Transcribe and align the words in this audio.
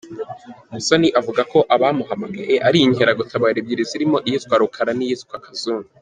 Musoni 0.71 1.07
avuga 1.19 1.41
ko 1.51 1.59
abamuhamaye 1.75 2.55
ari 2.67 2.77
inkeragutabara 2.85 3.57
ebyiri 3.61 3.83
zirimo 3.91 4.17
iyitwa 4.27 4.55
Rukara 4.61 4.91
n’ 4.95 5.01
iyitwa 5.05 5.37
Kazungu. 5.45 5.89